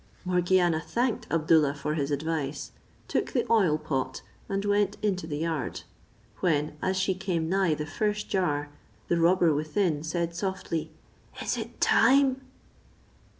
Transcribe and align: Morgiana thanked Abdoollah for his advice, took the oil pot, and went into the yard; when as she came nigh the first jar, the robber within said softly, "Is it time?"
Morgiana 0.25 0.79
thanked 0.81 1.27
Abdoollah 1.29 1.75
for 1.77 1.93
his 1.93 2.09
advice, 2.09 2.71
took 3.07 3.33
the 3.33 3.45
oil 3.51 3.77
pot, 3.77 4.23
and 4.49 4.65
went 4.65 4.97
into 5.03 5.27
the 5.27 5.37
yard; 5.37 5.81
when 6.39 6.75
as 6.81 6.97
she 6.97 7.13
came 7.13 7.47
nigh 7.47 7.75
the 7.75 7.85
first 7.85 8.27
jar, 8.27 8.69
the 9.09 9.19
robber 9.19 9.53
within 9.53 10.01
said 10.01 10.35
softly, 10.35 10.89
"Is 11.43 11.55
it 11.55 11.79
time?" 11.79 12.41